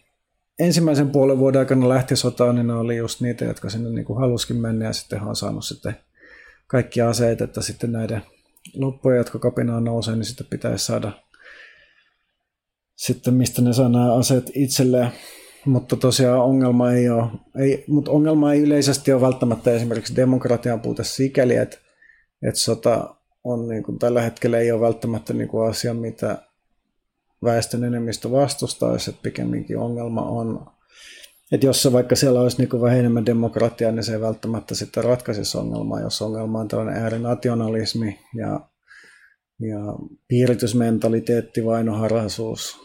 [0.60, 4.19] ensimmäisen puolen vuoden aikana lähti sotaan, niin ne oli just niitä, jotka sinne niin kuin
[4.19, 5.95] haluskin mennä, ja sitten on saanut sitten
[6.67, 8.22] kaikki aseet, että sitten näiden
[8.76, 11.12] loppuja, jotka kapinaan nousee, niin sitten pitäisi saada
[13.00, 15.12] sitten mistä ne saa nämä aseet itselleen.
[15.65, 17.28] Mutta tosiaan ongelma ei ole,
[17.60, 21.78] ei, mutta ongelma ei yleisesti ole välttämättä esimerkiksi demokratian puute sikäli, että,
[22.48, 26.38] että sota on niin kuin, tällä hetkellä ei ole välttämättä niin kuin asia, mitä
[27.43, 30.65] väestön enemmistö vastustaisi, että pikemminkin ongelma on,
[31.52, 34.76] että jos se vaikka siellä olisi niin kuin vähän enemmän demokratiaa, niin se ei välttämättä
[34.76, 38.60] sitten ratkaisisi ongelmaa, jos ongelma on tällainen äärinationalismi ja,
[39.60, 39.80] ja
[40.28, 42.78] piiritysmentaliteetti, vainoharhaisuus,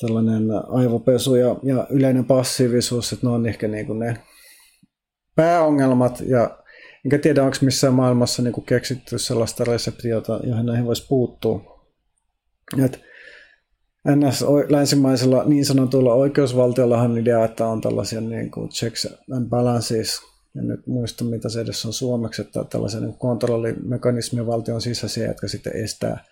[0.00, 4.16] tällainen aivopesu ja, ja yleinen passiivisuus, että ne on ehkä niin kuin ne
[5.34, 6.58] pääongelmat ja
[7.04, 11.86] enkä tiedä, onko missään maailmassa niin kuin keksitty sellaista reseptiota, johon näihin voisi puuttua.
[12.84, 13.00] Et
[14.08, 20.20] NS länsimaisella niin sanotulla oikeusvaltiollahan on idea, että on tällaisia niin kuin checks and balances,
[20.54, 25.48] ja nyt muista mitä se edes on suomeksi, että tällaisia niin kontrollimekanismia valtion sisäisiä, jotka
[25.48, 26.24] sitten estää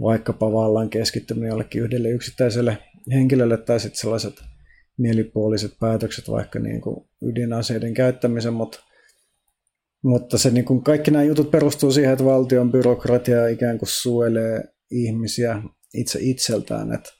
[0.00, 2.78] vaikkapa vallan keskittyminen jollekin yhdelle yksittäiselle
[3.12, 4.34] henkilölle tai sitten sellaiset
[4.98, 8.80] mielipuoliset päätökset vaikka niin kuin ydinaseiden käyttämisen, mutta,
[10.02, 14.64] mutta se niin kuin kaikki nämä jutut perustuu siihen, että valtion byrokratia ikään kuin suojelee
[14.90, 15.62] ihmisiä
[15.94, 17.10] itse itseltään, että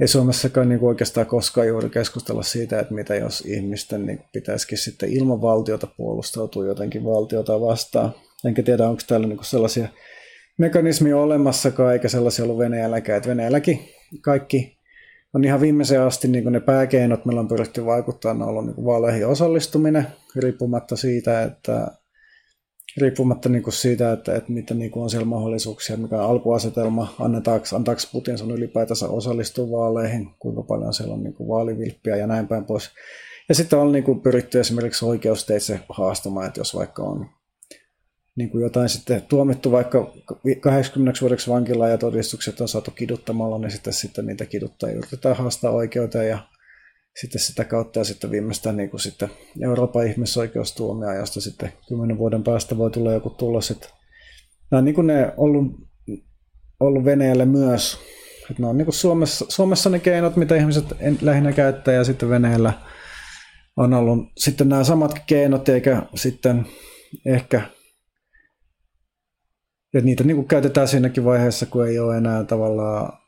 [0.00, 4.78] ei Suomessakaan niin kuin oikeastaan koskaan juuri keskustella siitä, että mitä jos ihmisten niin pitäisikin
[4.78, 8.14] sitten ilman valtiota puolustautua jotenkin valtiota vastaan.
[8.44, 9.88] Enkä tiedä, onko täällä niin kuin sellaisia
[10.58, 13.16] mekanismi olemassakaan, eikä sellaisia ollut Venäjälläkään.
[13.16, 13.80] Että Venäjälläkin
[14.20, 14.78] kaikki
[15.34, 19.26] on ihan viimeiseen asti niin ne pääkeinot, millä on pyritty vaikuttaa, on ollut niin vaaleihin
[19.26, 21.86] osallistuminen, riippumatta siitä, että
[22.96, 27.14] riippumatta niin kuin siitä, että, että mitä niin kuin on siellä mahdollisuuksia, mikä on alkuasetelma,
[27.20, 32.26] annetaanko, antaako Putin sun ylipäätänsä osallistua vaaleihin, kuinka paljon siellä on niin kuin vaalivilppiä ja
[32.26, 32.90] näin päin pois.
[33.48, 37.26] Ja sitten on niin kuin pyritty esimerkiksi oikeusteitse haastamaan, että jos vaikka on
[38.36, 40.14] niin kuin jotain sitten tuomittu vaikka
[40.60, 45.70] 80 vuodeksi vankilaan ja todistukset on saatu kiduttamalla, niin sitten, sitten niitä kiduttajia yritetään haastaa
[45.70, 46.38] oikeuteen ja
[47.20, 49.30] sitten sitä kautta ja sitten viimeistään niin kuin sitten
[49.62, 53.88] Euroopan ihmisoikeustuomia, josta sitten kymmenen vuoden päästä voi tulla joku tulos, että
[54.70, 55.66] nämä on niin kuin ne ollut,
[56.80, 57.98] ollut Venäjälle myös.
[58.50, 60.84] Että ne on niin kuin Suomessa, Suomessa ne keinot, mitä ihmiset
[61.22, 62.72] lähinnä käyttää, ja sitten Venäjällä
[63.76, 66.66] on ollut sitten nämä samat keinot, eikä sitten
[67.26, 67.62] ehkä
[69.94, 73.18] että niitä niin kuin käytetään siinäkin vaiheessa, kun ei ole enää tavallaan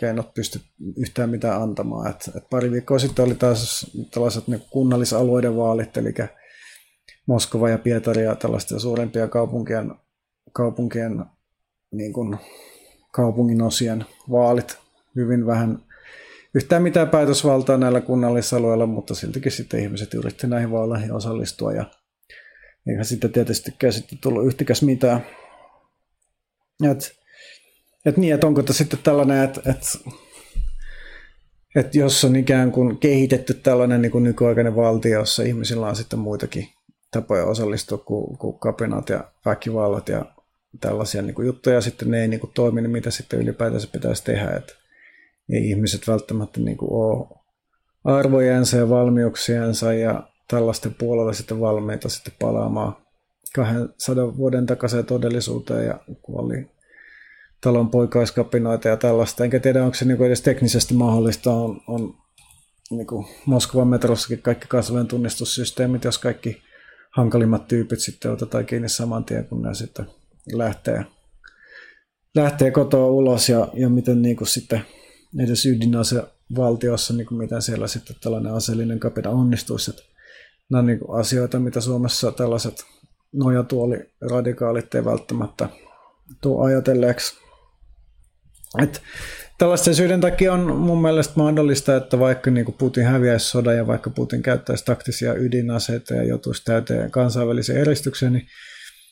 [0.00, 0.60] keinot pysty
[0.96, 2.10] yhtään mitään antamaan.
[2.10, 6.14] Et, et pari viikkoa sitten oli taas tällaiset niin kunnallisalueiden vaalit, eli
[7.26, 9.94] Moskova ja Pietari ja tällaisten suurempia kaupunkien,
[10.52, 11.24] kaupunkien
[11.92, 12.36] niin kuin
[13.12, 14.78] kaupungin osien vaalit.
[15.16, 15.78] Hyvin vähän
[16.54, 21.84] yhtään mitään päätösvaltaa näillä kunnallisalueilla, mutta siltikin sitten ihmiset yritti näihin vaaleihin osallistua ja
[22.88, 25.26] eihän sitten tietystikään sitten tullut yhtikäs mitään.
[26.90, 27.16] Et,
[28.06, 29.80] et niin, että onko tämä sitten tällainen, että et,
[31.76, 36.18] et jos on ikään kuin kehitetty tällainen niin kuin nykyaikainen valtio, jossa ihmisillä on sitten
[36.18, 36.68] muitakin
[37.10, 40.24] tapoja osallistua kuin, kuin kapinat ja väkivallat ja
[40.80, 44.24] tällaisia niin kuin juttuja, sitten ne ei niin kuin toimi, niin mitä sitten ylipäätänsä pitäisi
[44.24, 44.72] tehdä, että
[45.52, 47.40] ei ihmiset välttämättä niin kuin ole
[48.04, 52.96] arvojensa ja valmiuksiensa ja tällaisten puolella sitten valmiita sitten palaamaan
[53.54, 56.70] 200 vuoden takaisin todellisuuteen ja kun oli
[57.60, 59.44] talon poikaiskapinoita ja tällaista.
[59.44, 61.50] Enkä tiedä, onko se niin edes teknisesti mahdollista.
[61.50, 62.14] On, on
[62.90, 66.62] niin kuin Moskovan metrossakin kaikki kasvojen tunnistussysteemit, jos kaikki
[67.10, 70.06] hankalimmat tyypit sitten otetaan kiinni saman tien, kun ne sitten
[70.52, 71.04] lähtee,
[72.34, 74.80] lähtee kotoa ulos ja, ja miten niin kuin sitten
[75.38, 76.22] edes ydinase
[76.56, 79.90] valtiossa, niin kuin miten siellä sitten tällainen aseellinen kapina onnistuisi.
[79.90, 80.02] Että
[80.70, 82.84] nämä on niin kuin asioita, mitä Suomessa tällaiset
[83.32, 83.96] nojatuoli
[84.30, 85.68] radikaalit ei välttämättä
[86.40, 87.40] tule ajatelleeksi.
[88.82, 89.02] Et
[89.58, 94.10] tällaisten syiden takia on mun mielestä mahdollista, että vaikka niin Putin häviäisi sodan ja vaikka
[94.10, 98.46] Putin käyttäisi taktisia ydinaseita ja joutuisi täyteen kansainvälisen eristykseen, niin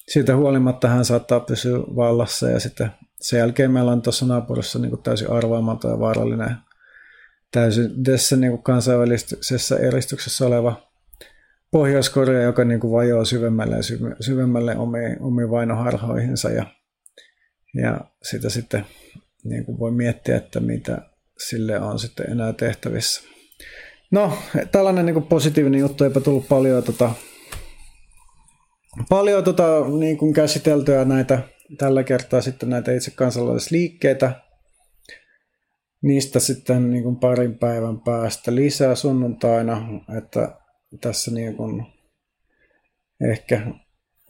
[0.09, 5.02] siitä huolimatta hän saattaa pysyä vallassa ja sitten sen jälkeen meillä on tuossa naapurissa niin
[5.02, 6.57] täysin arvaamaton ja vaarallinen
[7.52, 10.88] täysin tässä niin kansainvälisessä eristyksessä oleva
[11.70, 13.76] Pohjois-Korea, joka niin kuin vajoaa syvemmälle
[14.20, 16.66] syvemmälle omiin, omiin vainoharhoihinsa ja,
[17.83, 18.87] ja sitä sitten
[19.44, 23.22] niin kuin voi miettiä, että mitä sille on sitten enää tehtävissä.
[24.11, 24.38] No,
[24.72, 27.12] tällainen niin kuin positiivinen juttu, eipä tullut paljon, tota,
[29.09, 31.42] paljon tota, niin kuin käsiteltyä näitä
[31.78, 34.33] tällä kertaa sitten näitä itse kansalaisliikkeitä.
[36.02, 40.59] Niistä sitten niin kuin parin päivän päästä lisää sunnuntaina, että
[41.01, 41.87] tässä niin kuin
[43.31, 43.66] ehkä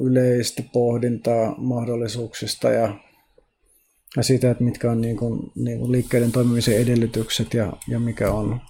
[0.01, 2.95] yleistä pohdintaa mahdollisuuksista ja,
[4.17, 8.31] ja siitä, että mitkä on niin kuin, niin kuin liikkeiden toimimisen edellytykset ja, ja mikä
[8.31, 8.61] on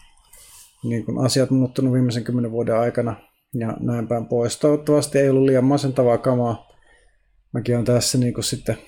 [0.85, 3.17] niin kuin asiat muuttunut viimeisen kymmenen vuoden aikana
[3.55, 4.57] ja näin päin pois.
[4.57, 6.69] Toivottavasti ei ollut liian masentavaa kamaa.
[7.53, 8.79] Mäkin olen tässä niin kuin sitten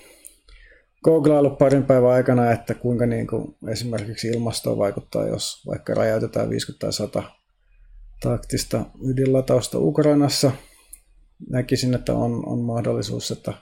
[1.05, 6.81] googlaillut parin päivän aikana, että kuinka niin kuin esimerkiksi ilmastoon vaikuttaa, jos vaikka räjäytetään 50
[6.81, 7.40] tai 100
[8.21, 10.51] taktista ydinlatausta Ukrainassa.
[11.51, 13.53] Näkisin, että on, on mahdollisuus, että,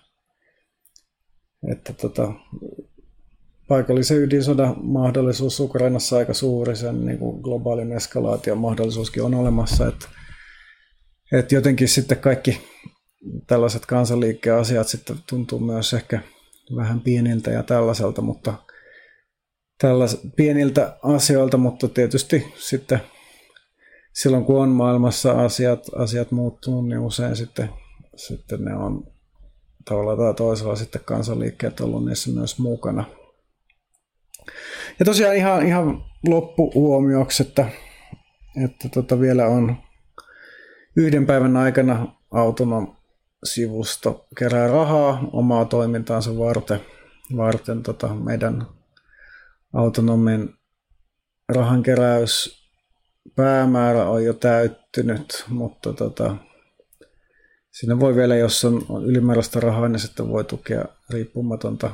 [1.73, 2.33] että tota,
[3.69, 10.09] paikallisen ydinsodan mahdollisuus Ukrainassa aika suuri, sen niin kuin globaalin eskalaation mahdollisuuskin on olemassa, että,
[11.33, 12.61] että jotenkin sitten kaikki
[13.47, 16.21] tällaiset kansanliikkeen asiat sitten tuntuu myös ehkä
[16.77, 18.55] vähän pieniltä ja tällaiselta, mutta
[19.81, 23.01] tällas, pieniltä asioilta, mutta tietysti sitten
[24.23, 27.71] silloin kun on maailmassa asiat, asiat muuttunut, niin usein sitten,
[28.17, 29.05] sitten ne on
[29.85, 33.05] tavalla tai toisella sitten kansanliikkeet ollut niissä myös mukana.
[34.99, 37.67] Ja tosiaan ihan, ihan loppuhuomioksi, että,
[38.65, 39.77] että tota vielä on
[40.97, 42.97] yhden päivän aikana autonom
[43.45, 46.81] sivusto kerää rahaa omaa toimintaansa varten,
[47.37, 48.67] varten tota meidän
[49.73, 50.55] autonomin
[51.49, 52.58] rahankeräys
[53.37, 56.37] päämäärä on jo täyttynyt, mutta tota,
[57.71, 61.91] siinä voi vielä, jos on ylimääräistä rahaa, niin sitten voi tukea riippumatonta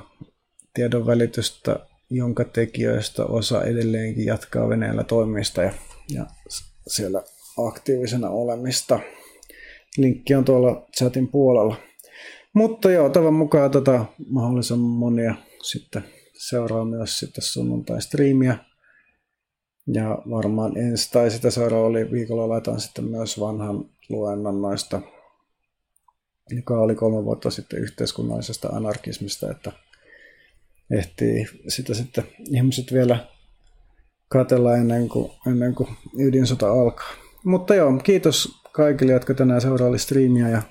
[0.75, 5.73] tiedon välitystä, jonka tekijöistä osa edelleenkin jatkaa Venäjällä toimista ja,
[6.11, 6.27] ja
[6.87, 7.23] siellä
[7.67, 9.01] aktiivisena olemista.
[9.99, 11.77] Linkki on tuolla chatin puolella.
[12.55, 16.05] Mutta joo, tavan mukaan tota, mahdollisimman monia sitten
[16.49, 18.57] seuraa myös sitten sunnuntai-striimiä.
[19.87, 25.01] Ja varmaan ensi tai sitä seuraavalla viikolla laitan sitten myös vanhan luennon noista,
[26.51, 29.73] joka oli kolme vuotta sitten yhteiskunnallisesta anarkismista, että
[30.91, 33.27] ehtii sitä sitten ihmiset vielä
[34.29, 37.11] katella ennen kuin, ennen kuin ydinsota alkaa.
[37.45, 40.63] Mutta joo, kiitos kaikille, jotka tänään seuraali striimiä ja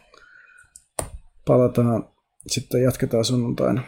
[1.46, 2.10] palataan
[2.48, 3.84] sitten jatketaan sunnuntaina.